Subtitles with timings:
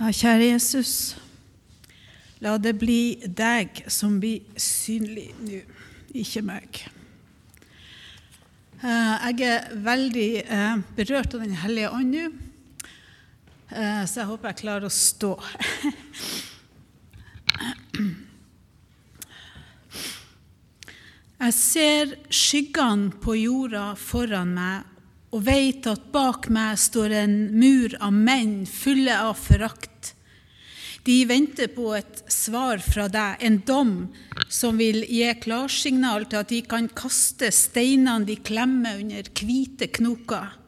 [0.00, 1.12] Ja, kjære Jesus,
[2.40, 5.58] la det bli deg som blir synlig nå,
[6.16, 6.78] ikke meg.
[8.80, 12.30] Eh, jeg er veldig eh, berørt av Den hellige ånd nå,
[13.76, 15.34] eh, så jeg håper jeg klarer å stå.
[21.40, 24.89] Jeg ser skyggene på jorda foran meg
[25.30, 30.14] og vet at bak meg står en mur av menn fulle av forakt.
[31.06, 33.92] De venter på et svar fra deg, en dom
[34.52, 40.58] som vil gi klarsignal til at de kan kaste steinene de klemmer under hvite knoker.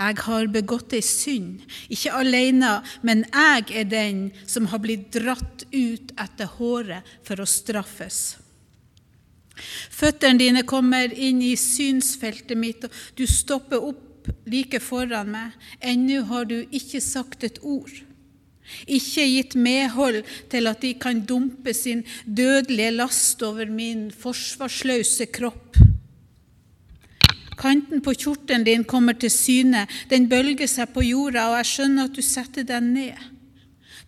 [0.00, 5.66] Jeg har begått ei synd, ikke alene, men jeg er den som har blitt dratt
[5.72, 8.38] ut etter håret for å straffes.
[9.62, 15.56] Føttene dine kommer inn i synsfeltet mitt, og du stopper opp like foran meg.
[15.80, 17.92] Ennå har du ikke sagt et ord.
[18.86, 25.80] Ikke gitt medhold til at de kan dumpe sin dødelige last over min forsvarsløse kropp.
[27.60, 32.08] Kanten på kjortelen din kommer til syne, den bølger seg på jorda, og jeg skjønner
[32.08, 33.26] at du setter deg ned.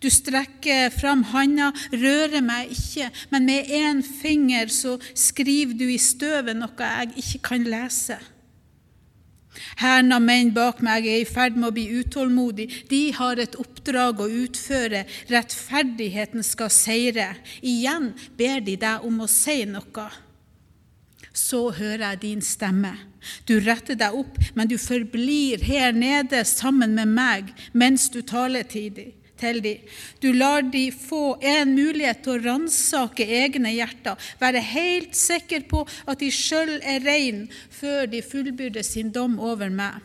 [0.02, 5.98] Du strekker fram handa, rører meg ikke, men med én finger så skriver du i
[6.00, 8.18] støvet noe jeg ikke kan lese.
[9.78, 12.66] Hæren av menn bak meg er i ferd med å bli utålmodig.
[12.90, 15.04] De har et oppdrag å utføre.
[15.30, 17.28] Rettferdigheten skal seire.
[17.60, 20.08] Igjen ber de deg om å si noe.
[21.32, 22.94] Så hører jeg din stemme.
[23.48, 28.66] Du retter deg opp, men du forblir her nede sammen med meg mens du taler
[28.68, 29.12] dem
[29.42, 29.82] til dem.
[30.22, 35.84] Du lar dem få en mulighet til å ransake egne hjerter, være helt sikker på
[36.06, 40.00] at de sjøl er rein før de fullbyrder sin dom over meg.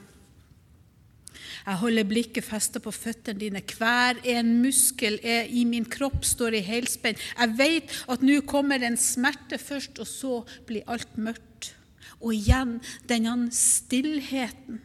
[1.68, 3.60] Jeg holder blikket festet på føttene dine.
[3.60, 7.20] Hver en muskel i min kropp står i helspenn.
[7.20, 10.38] Jeg vet at nå kommer en smerte først, og så
[10.70, 11.73] blir alt mørkt.
[12.22, 12.78] Og igjen
[13.10, 14.80] denne stillheten.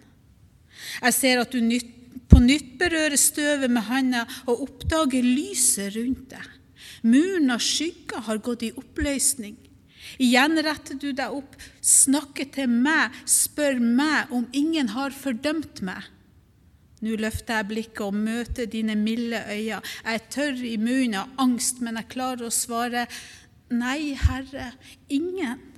[1.04, 6.30] Jeg ser at du nytter på nytt berøre støvet med handa og oppdage lyset rundt
[6.32, 6.48] deg.
[7.02, 9.56] Muren av skygger har gått i oppløsning.
[10.22, 16.02] Igjen retter du deg opp, snakker til meg, spør meg om ingen har fordømt meg.
[17.02, 19.80] Nå løfter jeg blikket og møter dine milde øyne.
[19.82, 23.08] Jeg er tørr i munnen av angst, men jeg klarer å svare
[23.72, 24.70] nei, Herre,
[25.10, 25.71] ingen.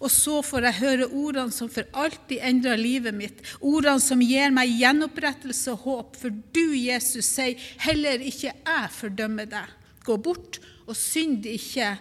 [0.00, 4.52] Og så får jeg høre ordene som for alltid endrer livet mitt, ordene som gir
[4.54, 9.76] meg gjenopprettelse og håp, for du, Jesus, sier heller ikke jeg fordømmer deg.
[10.04, 11.94] Gå bort og synd ikke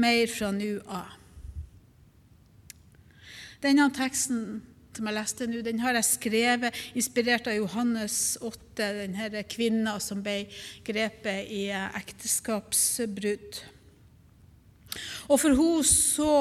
[0.00, 1.18] mer fra nå av.
[3.62, 4.62] Denne teksten
[4.92, 10.20] som jeg leste nå, den har jeg skrevet inspirert av Johannes 8, denne kvinna som
[10.24, 10.42] ble
[10.84, 13.62] grepet i ekteskapsbrudd.
[15.30, 16.32] Og for henne så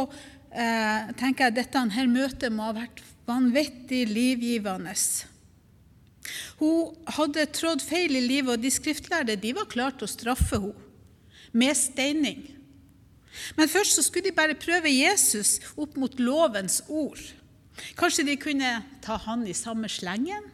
[0.51, 4.95] eh, tenker jeg dette her møtet må ha vært vanvittig livgivende.
[6.61, 10.61] Hun hadde trådt feil i livet, og de skriftlærde de var klare til å straffe
[10.61, 10.89] henne
[11.51, 12.45] med steining.
[13.57, 17.19] Men først så skulle de bare prøve Jesus opp mot lovens ord.
[17.99, 18.71] Kanskje de kunne
[19.03, 20.47] ta han i samme slengen?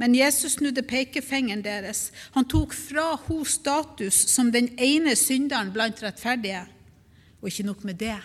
[0.00, 2.08] Men Jesus snudde pekefingeren deres.
[2.36, 6.66] Han tok fra henne status som den ene synderen blant rettferdige.
[7.40, 8.18] Og ikke nok med det.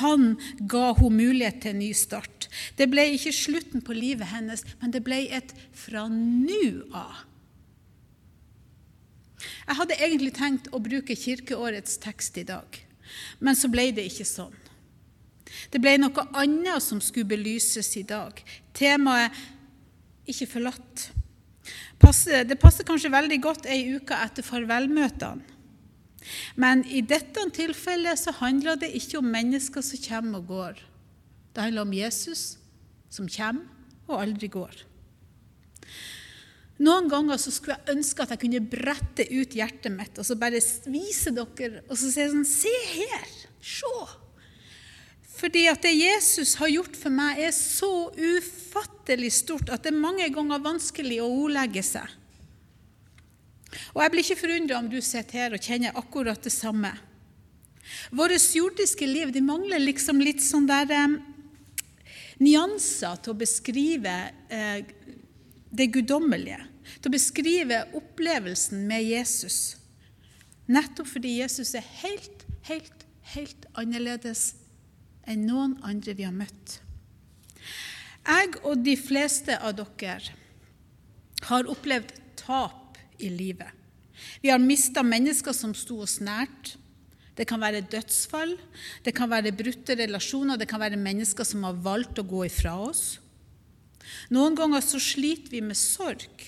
[0.00, 0.34] Han
[0.68, 2.48] ga henne mulighet til en ny start.
[2.78, 6.60] Det ble ikke slutten på livet hennes, men det ble et fra nå
[6.90, 7.24] av.
[9.66, 12.78] Jeg hadde egentlig tenkt å bruke kirkeårets tekst i dag,
[13.42, 14.54] men så ble det ikke sånn.
[15.70, 18.42] Det ble noe annet som skulle belyses i dag.
[18.74, 19.32] Temaet
[20.26, 21.10] 'ikke forlatt'.
[22.46, 25.55] Det passer kanskje veldig godt ei uke etter farvelmøtene.
[26.58, 30.82] Men i dette tilfellet så handler det ikke om mennesker som kommer og går.
[31.54, 32.44] Det handler om Jesus
[33.12, 34.82] som kommer og aldri går.
[36.86, 40.36] Noen ganger så skulle jeg ønske at jeg kunne brette ut hjertet mitt og så
[40.36, 40.60] bare
[40.92, 43.30] vise dere og så si sånn Se her!
[43.64, 43.92] Se!
[45.36, 50.00] Fordi at det Jesus har gjort for meg, er så ufattelig stort at det er
[50.00, 52.08] mange ganger vanskelig å ordlegge seg.
[53.94, 56.92] Og jeg blir ikke forundra om du sitter her og kjenner akkurat det samme.
[58.10, 61.16] Våre jordiske liv de mangler liksom litt sånn der eh,
[62.42, 64.14] nyanser til å beskrive
[64.52, 64.80] eh,
[65.70, 66.62] det guddommelige.
[67.00, 69.76] Til å beskrive opplevelsen med Jesus.
[70.70, 74.54] Nettopp fordi Jesus er helt, helt, helt annerledes
[75.26, 76.80] enn noen andre vi har møtt.
[78.26, 80.34] Jeg og de fleste av dere
[81.46, 82.85] har opplevd tap
[83.18, 83.70] i livet.
[84.40, 86.76] Vi har mista mennesker som sto oss nært.
[87.36, 88.54] Det kan være dødsfall,
[89.04, 92.72] det kan være brutte relasjoner, det kan være mennesker som har valgt å gå ifra
[92.80, 93.18] oss.
[94.32, 96.46] Noen ganger så sliter vi med sorg.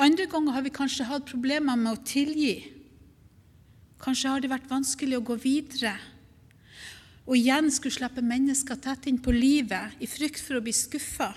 [0.00, 2.56] Andre ganger har vi kanskje hatt problemer med å tilgi.
[4.02, 5.94] Kanskje har det vært vanskelig å gå videre.
[7.28, 11.30] Og igjen skulle slippe mennesker tett inn på livet i frykt for å bli skuffa.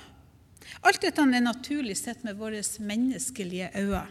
[0.88, 4.08] Alt dette er naturlig sett med våre menneskelige øyne.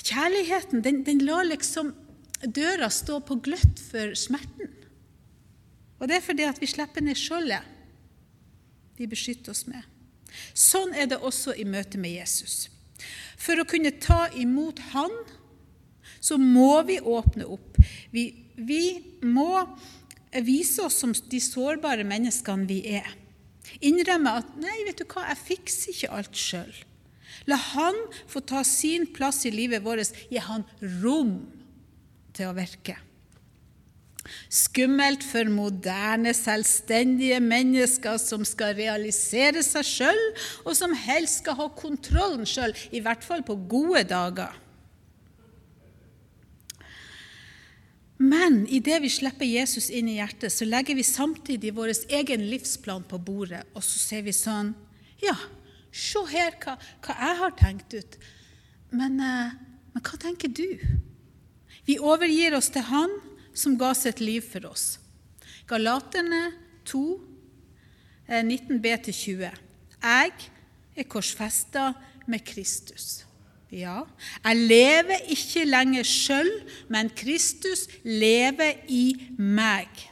[0.00, 1.92] Kjærligheten den, den lar liksom
[2.40, 4.72] døra stå på gløtt for smerten.
[6.00, 7.76] Og det er fordi at vi slipper ned skjoldet
[9.00, 9.80] vi beskytter oss med.
[10.52, 12.68] Sånn er det også i møte med Jesus.
[13.40, 15.14] For å kunne ta imot Han,
[16.20, 17.78] så må vi åpne opp.
[18.12, 18.26] Vi,
[18.60, 19.64] vi må
[20.44, 23.08] vise oss som de sårbare menneskene vi er.
[23.80, 26.84] Innrømme at 'nei, vet du hva, jeg fikser ikke alt sjøl'.
[27.48, 27.96] La Han
[28.28, 30.12] få ta sin plass i livet vårt.
[30.30, 30.66] Gi Han
[31.02, 31.38] rom
[32.36, 32.98] til å virke.
[34.52, 40.24] Skummelt for moderne, selvstendige mennesker som skal realisere seg sjøl,
[40.66, 44.52] og som helst skal ha kontrollen sjøl, i hvert fall på gode dager.
[48.20, 53.06] Men idet vi slipper Jesus inn i hjertet, så legger vi samtidig vår egen livsplan
[53.08, 54.74] på bordet, og så sier vi sånn
[55.24, 55.36] Ja,
[55.92, 58.18] se her hva, hva jeg har tenkt ut.
[58.90, 59.54] Men, eh,
[59.94, 60.78] men hva tenker du?
[61.86, 63.10] Vi overgir oss til Han
[63.54, 64.98] som ga sitt liv for oss.
[65.70, 66.52] Galaterne
[66.86, 67.02] 2,
[68.30, 69.42] 19b-20.
[69.46, 69.58] Eh,
[70.00, 70.32] jeg
[70.96, 71.90] er korsfesta
[72.30, 73.24] med Kristus.
[73.70, 74.02] Ja,
[74.42, 76.48] jeg lever ikke lenger sjøl,
[76.90, 80.09] men Kristus lever i meg.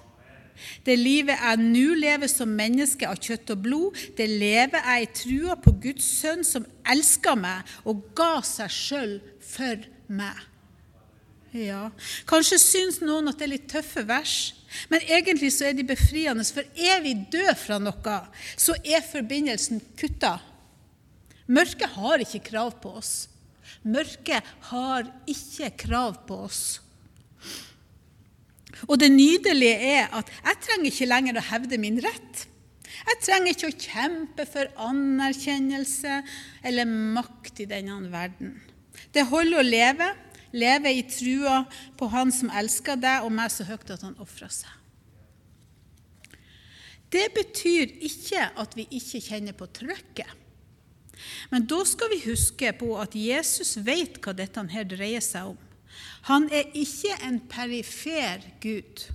[0.86, 5.10] Det livet jeg nå lever som menneske av kjøtt og blod, det lever jeg i
[5.22, 10.46] trua på Guds sønn som elsker meg og ga seg sjøl for meg.
[11.56, 11.88] Ja,
[12.28, 14.34] Kanskje syns noen at det er litt tøffe vers,
[14.92, 16.44] men egentlig så er de befriende.
[16.44, 18.18] For er vi døde fra noe,
[18.56, 20.36] så er forbindelsen kutta.
[21.48, 23.14] Mørket har ikke krav på oss.
[23.88, 26.62] Mørket har ikke krav på oss.
[28.86, 32.46] Og det nydelige er at jeg trenger ikke lenger å hevde min rett.
[32.98, 36.22] Jeg trenger ikke å kjempe for anerkjennelse
[36.66, 36.88] eller
[37.18, 38.56] makt i denne verden.
[39.14, 40.08] Det holder å leve
[40.52, 41.62] leve i trua
[41.98, 44.72] på Han som elsker deg og meg så høyt at han ofra seg.
[47.08, 50.28] Det betyr ikke at vi ikke kjenner på trøkket.
[51.50, 55.56] Men da skal vi huske på at Jesus vet hva dette her dreier seg om.
[56.28, 59.06] Han er ikke en perifer Gud,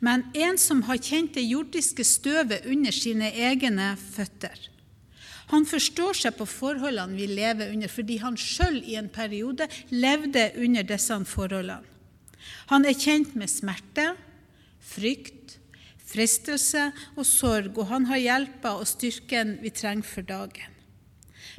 [0.00, 4.68] men en som har kjent det jordiske støvet under sine egne føtter.
[5.48, 10.50] Han forstår seg på forholdene vi lever under, fordi han sjøl i en periode levde
[10.60, 11.96] under disse forholdene.
[12.68, 14.10] Han er kjent med smerte,
[14.84, 15.56] frykt,
[16.08, 20.76] fristelse og sorg, og han har hjelpa og styrken vi trenger for dagen.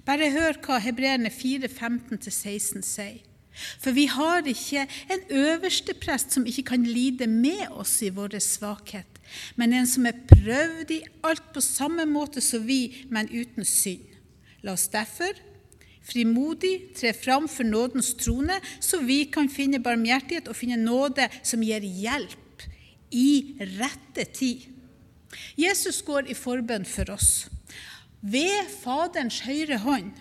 [0.05, 3.25] Bare hør hva Hebreerne 4, 15-16 sier.
[3.81, 8.39] For vi har ikke en øverste prest som ikke kan lide med oss i vår
[8.43, 9.19] svakhet,
[9.55, 14.05] men en som er prøvd i alt på samme måte som vi, men uten synd.
[14.63, 15.37] La oss derfor
[16.09, 21.63] frimodig tre fram for nådens trone, så vi kan finne barmhjertighet og finne nåde som
[21.63, 22.65] gir hjelp
[23.13, 24.65] i rette tid.
[25.59, 27.47] Jesus går i forbønn for oss.
[28.21, 30.11] Ved Faderens høyre hånd.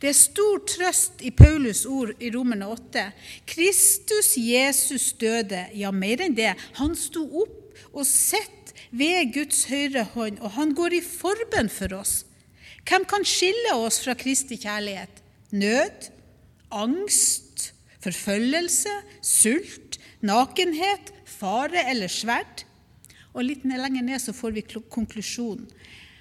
[0.00, 3.02] Det er stor trøst i Paulus ord i Romerne 8.
[3.48, 6.54] Kristus Jesus døde, ja, mer enn det.
[6.78, 8.56] Han sto opp og sitter
[8.96, 12.22] ved Guds høyre hånd, og han går i forbønn for oss.
[12.88, 15.20] Hvem kan skille oss fra Kristi kjærlighet?
[15.52, 16.08] Nød,
[16.72, 22.64] angst, forfølgelse, sult, nakenhet, fare eller sverd?
[23.36, 25.68] Og litt lenger ned så får vi konklusjonen.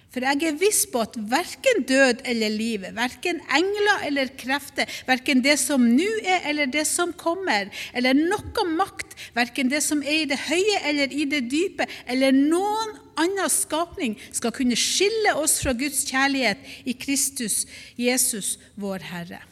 [0.09, 5.43] For jeg er viss på at verken død eller livet, verken engler eller krefter, verken
[5.45, 10.23] det som nå er eller det som kommer, eller noe makt, verken det som er
[10.23, 15.59] i det høye eller i det dype, eller noen annen skapning, skal kunne skille oss
[15.61, 17.61] fra Guds kjærlighet i Kristus
[17.99, 19.43] Jesus, vår Herre.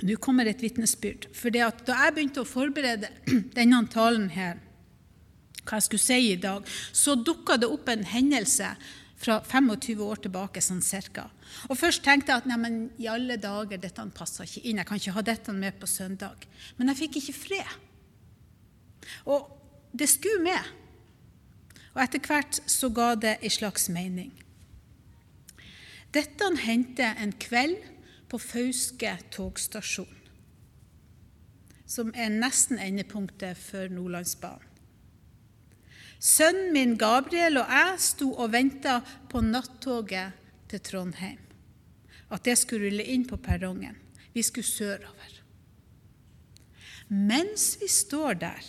[0.00, 1.28] Nå kommer et vitnesbyrd.
[1.36, 3.12] For da jeg begynte å forberede
[3.58, 4.56] denne talen her,
[5.64, 8.72] hva jeg skulle si i dag, så dukka det opp en hendelse
[9.20, 10.60] fra 25 år tilbake.
[10.60, 11.28] sånn cirka.
[11.68, 14.78] Og Først tenkte jeg at neimen, i alle dager, dette passer ikke inn.
[14.78, 16.46] Jeg kan ikke ha dette med på søndag.
[16.78, 17.74] Men jeg fikk ikke fred.
[19.26, 19.50] Og
[19.92, 20.62] det skulle med.
[21.94, 24.32] Og etter hvert så ga det en slags mening.
[26.14, 27.76] Dette hendte en kveld
[28.30, 30.16] på Fauske togstasjon,
[31.86, 34.69] som er nesten endepunktet for Nordlandsbanen.
[36.20, 38.98] Sønnen min Gabriel og jeg sto og venta
[39.30, 40.36] på nattoget
[40.68, 41.40] til Trondheim.
[42.30, 43.96] At det skulle rulle inn på perrongen.
[44.34, 45.38] Vi skulle sørover.
[47.08, 48.66] Mens vi står der,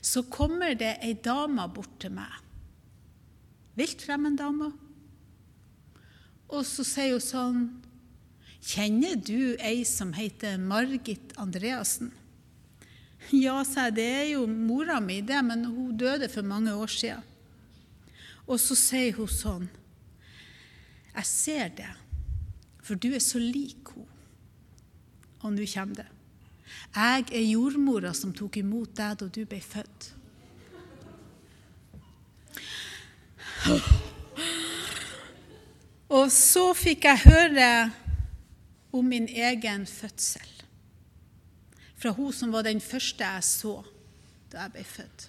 [0.00, 2.38] så kommer det ei dame bort til meg.
[3.76, 4.70] Vilt fremmed dame.
[6.48, 7.60] Og så sier hun sånn
[8.68, 12.10] Kjenner du ei som heter Margit Andreassen?
[13.44, 16.86] Ja, sa jeg, det er jo mora mi, det, men hun døde for mange år
[16.92, 17.24] siden.
[18.48, 19.66] Og så sier hun sånn
[21.12, 21.90] Jeg ser det,
[22.80, 24.06] for du er så lik henne.
[25.38, 26.06] Og nå kommer det.
[26.96, 30.08] Jeg er jordmora som tok imot deg da du ble født.
[36.08, 37.70] Og så fikk jeg høre
[38.96, 40.57] om min egen fødsel.
[41.98, 43.80] Fra hun som var den første jeg så
[44.52, 45.26] da jeg ble født.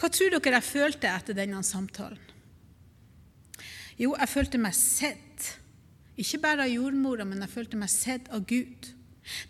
[0.00, 2.28] Hva tror dere jeg følte etter denne samtalen?
[4.00, 5.50] Jo, jeg følte meg sett.
[6.20, 8.88] Ikke bare av jordmora, men jeg følte meg sett av Gud.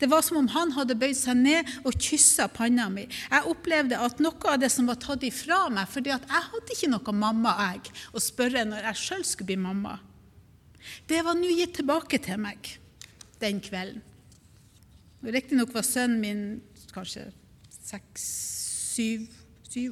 [0.01, 3.07] Det var som om han hadde bøyd seg ned og kyssa panna mi.
[3.07, 6.75] Jeg opplevde at noe av det som var tatt ifra meg fordi at jeg hadde
[6.75, 9.97] ikke noe mamma jeg, å spørre når jeg sjøl skulle bli mamma,
[11.07, 12.75] det var nå gitt tilbake til meg
[13.41, 14.03] den kvelden.
[15.25, 16.43] Riktignok var sønnen min
[16.95, 17.29] kanskje
[17.85, 18.25] seks,
[18.95, 19.29] syv,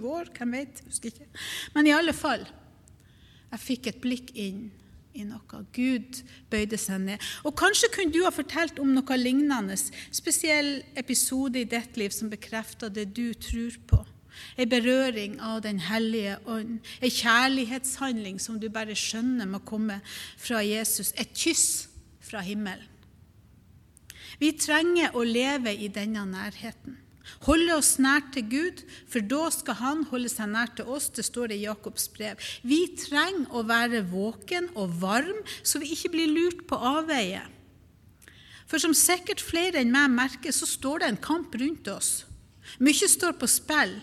[0.09, 1.29] år, hvem vet, husker ikke.
[1.75, 2.47] Men i alle fall,
[3.53, 4.69] jeg fikk et blikk inn
[5.19, 5.63] i noe.
[5.75, 6.21] Gud
[6.51, 7.29] bøyde seg ned.
[7.47, 9.77] Og Kanskje kunne du ha fortalt om noe lignende,
[10.15, 14.03] spesiell episode i ditt liv som bekrefter det du tror på.
[14.59, 16.79] En berøring av Den hellige ånd.
[17.03, 20.01] En kjærlighetshandling som du bare skjønner må komme
[20.39, 21.13] fra Jesus.
[21.19, 21.89] Et kyss
[22.23, 22.87] fra himmelen.
[24.39, 26.97] Vi trenger å leve i denne nærheten.
[27.45, 31.11] Holde oss nær til Gud, for da skal Han holde seg nær til oss.
[31.13, 32.41] Det står det i Jakobs brev.
[32.63, 37.45] Vi trenger å være våken og varm, så vi ikke blir lurt på avveie.
[38.69, 42.25] For som sikkert flere enn meg merker, så står det en kamp rundt oss.
[42.85, 43.97] Mye står på spill.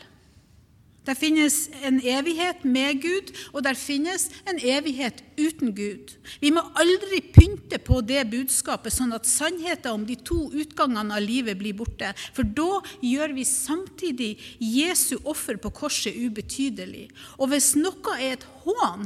[1.05, 6.15] Det finnes en evighet med Gud, og der finnes en evighet uten Gud.
[6.41, 11.21] Vi må aldri pynte på det budskapet, sånn at sannheten om de to utgangene av
[11.21, 12.09] livet blir borte.
[12.33, 17.11] For da gjør vi samtidig Jesu offer på korset ubetydelig.
[17.37, 19.05] Og hvis noe er et hån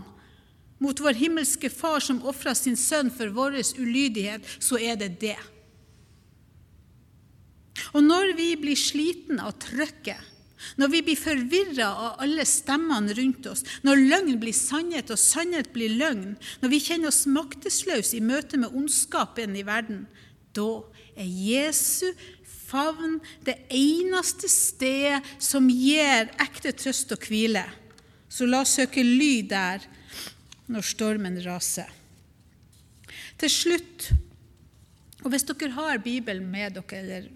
[0.80, 5.40] mot vår himmelske Far som ofra sin sønn for vår ulydighet, så er det det.
[7.92, 10.20] Og når vi blir sliten av trøkket,
[10.80, 15.72] når vi blir forvirra av alle stemmene rundt oss, når løgn blir sannhet og sannhet
[15.76, 20.06] blir løgn, når vi kjenner oss maktesløse i møte med ondskapen i verden,
[20.56, 20.82] da
[21.20, 22.10] er Jesu
[22.70, 27.66] favn det eneste stedet som gir ekte trøst og hvile.
[28.30, 29.86] Så la oss søke ly der
[30.70, 31.90] når stormen raser.
[33.40, 34.10] Til slutt,
[35.24, 37.32] og hvis dere har Bibelen med dere, eller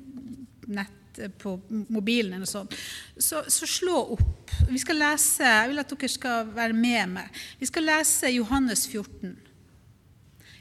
[0.67, 2.69] nett Eh, på mobilen, eller sånn,
[3.17, 4.53] så, så, slå opp.
[4.69, 7.41] Vi skal lese, Jeg vil at dere skal være med meg.
[7.59, 9.35] Vi skal lese Johannes 14.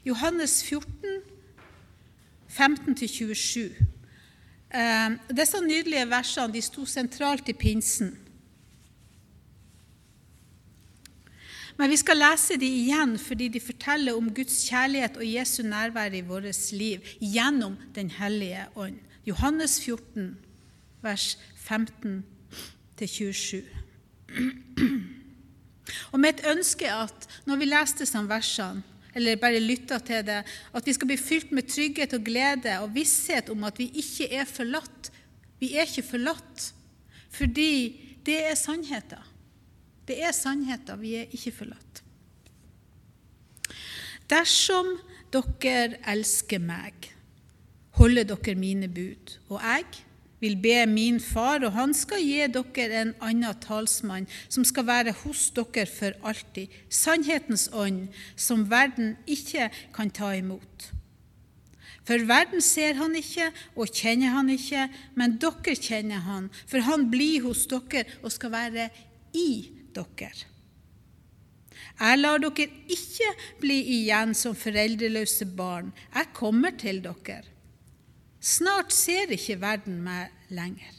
[0.04, 1.22] Johannes 14,
[2.52, 3.70] 15-27.
[4.72, 8.18] Eh, disse nydelige versene de sto sentralt i pinsen.
[11.78, 16.12] Men vi skal lese de igjen fordi de forteller om Guds kjærlighet og Jesu nærvær
[16.12, 19.00] i vårt liv gjennom Den hellige ånd.
[19.26, 20.36] Johannes 14,
[21.02, 21.38] vers
[21.68, 23.62] 15-27.
[26.12, 28.82] Og mitt ønske er at når vi leser disse versene,
[29.14, 30.40] eller bare lytter til det,
[30.72, 34.30] at vi skal bli fylt med trygghet og glede og visshet om at vi ikke
[34.32, 35.10] er forlatt.
[35.60, 36.72] Vi er ikke forlatt,
[37.30, 37.74] fordi
[38.24, 39.28] det er sannheten.
[40.08, 41.00] Det er sannheten.
[41.00, 42.02] Vi er ikke forlatt.
[44.30, 44.94] Dersom
[45.32, 47.12] dere elsker meg,
[48.02, 49.84] holder dere mine bud, og jeg
[50.42, 55.14] vil be min far, og han skal gi dere en annen talsmann, som skal være
[55.22, 60.90] hos dere for alltid, sannhetens ånd, som verden ikke kan ta imot.
[62.02, 67.06] For verden ser han ikke og kjenner han ikke, men dere kjenner han, for han
[67.12, 68.88] blir hos dere og skal være
[69.38, 70.32] i dere.
[72.02, 73.30] Jeg lar dere ikke
[73.62, 75.92] bli igjen som foreldreløse barn.
[76.16, 77.44] Jeg kommer til dere.
[78.42, 80.98] Snart ser ikke verden meg lenger.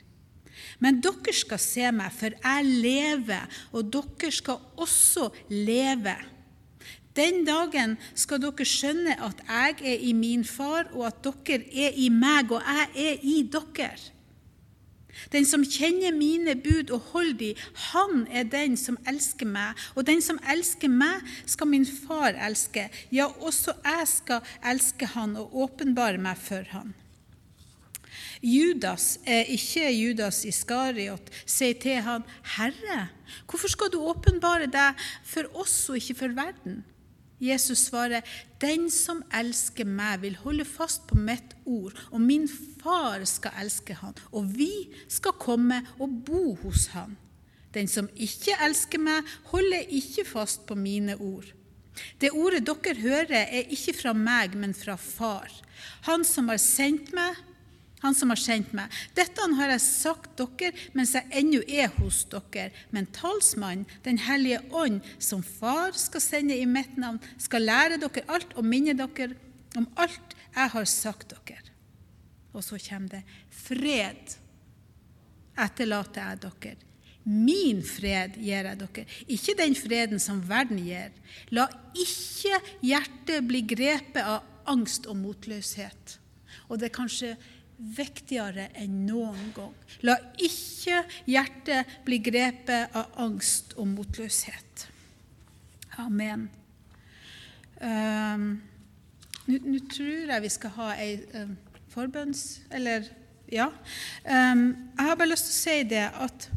[0.80, 6.16] Men dere skal se meg, for jeg lever, og dere skal også leve.
[7.14, 12.00] Den dagen skal dere skjønne at jeg er i min far, og at dere er
[12.00, 13.92] i meg, og jeg er i dere.
[15.32, 17.52] Den som kjenner mine bud og holder de,
[17.92, 19.78] han er den som elsker meg.
[19.94, 22.88] Og den som elsker meg, skal min far elske.
[23.14, 26.96] Ja, også jeg skal elske han og åpenbare meg for han.
[28.44, 32.26] Judas, er ikke Judas Iskariot, sier til han,
[32.58, 33.08] 'Herre,
[33.48, 36.84] hvorfor skal du åpenbare deg for oss og ikke for verden?'
[37.40, 38.22] Jesus svarer,
[38.60, 42.48] 'Den som elsker meg, vil holde fast på mitt ord, og min
[42.84, 47.18] far skal elske han, og vi skal komme og bo hos han.'
[47.74, 51.46] Den som ikke elsker meg, holder ikke fast på mine ord.
[52.22, 55.50] Det ordet dere hører, er ikke fra meg, men fra Far.
[56.02, 57.36] Han som har sendt meg,
[58.04, 58.92] han som har sendt meg.
[59.16, 62.72] Dette har jeg sagt dere mens jeg ennå er hos dere.
[62.92, 68.28] Men talsmannen, Den hellige ånd, som Far skal sende i mitt navn, skal lære dere
[68.28, 69.34] alt og minne dere
[69.78, 71.62] om alt jeg har sagt dere.
[72.54, 74.36] Og så kommer det fred
[75.58, 76.76] etterlater jeg dere.
[77.24, 81.14] Min fred gir jeg dere, ikke den freden som verden gir.
[81.56, 86.18] La ikke hjertet bli grepet av angst og motløshet.
[86.68, 87.36] Og det er kanskje
[87.98, 89.74] viktigere enn noen gang.
[90.08, 94.88] La ikke hjertet bli grepet av angst og motløshet.
[96.02, 96.48] Amen.
[97.84, 98.62] Um,
[99.44, 101.58] Nå tror jeg vi skal ha ei um,
[101.92, 102.62] forbønns...
[102.72, 103.10] Eller
[103.52, 103.68] ja.
[104.24, 106.48] Um, jeg har bare lyst til å si det at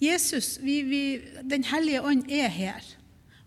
[0.00, 2.84] Jesus, vi, vi, Den hellige ånd, er her.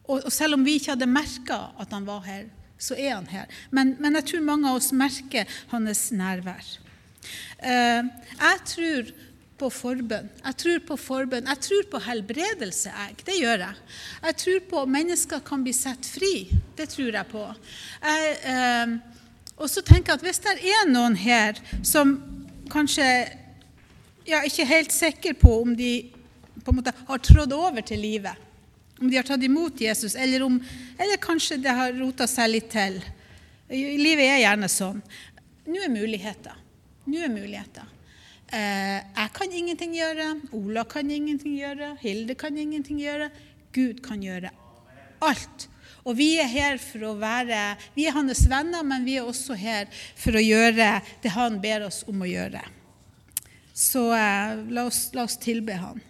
[0.03, 2.47] Og, og selv om vi ikke hadde merka at han var her,
[2.81, 3.49] så er han her.
[3.69, 6.71] Men, men, jeg tror mange av oss merker hans nærvær.
[7.61, 8.09] Uh,
[8.41, 9.11] jeg tror
[9.61, 10.29] på forbønn.
[10.41, 11.49] Jeg tror på forbønn.
[11.51, 12.89] Jeg tror på helbredelse.
[12.89, 13.17] Jeg.
[13.27, 13.97] Det gjør jeg.
[14.25, 16.33] Jeg tror på at mennesker kan bli satt fri.
[16.77, 17.43] Det tror jeg på.
[18.01, 18.95] Jeg, eh,
[19.61, 22.15] og så tenker jeg at hvis det er noen her som
[22.73, 23.05] kanskje
[24.25, 25.93] ja, ikke helt sikker på om de
[26.61, 28.49] på en måte har trådt over til livet
[29.01, 30.59] om de har tatt imot Jesus, eller, om,
[30.97, 32.99] eller kanskje det har rota seg litt til.
[33.71, 34.99] Livet er gjerne sånn.
[35.65, 36.59] Nå er muligheter.
[37.09, 37.87] Nå er muligheter.
[38.51, 40.27] Eh, jeg kan ingenting gjøre.
[40.53, 41.95] Ola kan ingenting gjøre.
[42.03, 43.31] Hilde kan ingenting gjøre.
[43.73, 44.51] Gud kan gjøre
[45.23, 45.67] alt.
[46.03, 47.59] Og vi er her for å være
[47.95, 51.87] Vi er hans venner, men vi er også her for å gjøre det han ber
[51.87, 52.61] oss om å gjøre.
[53.73, 56.01] Så eh, la, oss, la oss tilbe han.